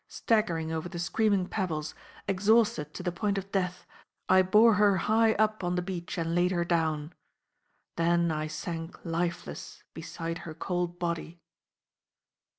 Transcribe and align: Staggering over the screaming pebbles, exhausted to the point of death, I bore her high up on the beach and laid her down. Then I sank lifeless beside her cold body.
Staggering 0.09 0.71
over 0.71 0.89
the 0.89 0.97
screaming 0.97 1.45
pebbles, 1.47 1.93
exhausted 2.27 2.91
to 2.95 3.03
the 3.03 3.11
point 3.11 3.37
of 3.37 3.51
death, 3.51 3.85
I 4.27 4.41
bore 4.41 4.73
her 4.73 4.97
high 4.97 5.33
up 5.33 5.63
on 5.63 5.75
the 5.75 5.83
beach 5.83 6.17
and 6.17 6.33
laid 6.33 6.49
her 6.49 6.65
down. 6.65 7.13
Then 7.97 8.31
I 8.31 8.47
sank 8.47 9.05
lifeless 9.05 9.83
beside 9.93 10.39
her 10.39 10.55
cold 10.55 10.97
body. 10.97 11.37